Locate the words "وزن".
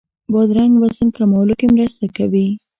0.81-1.07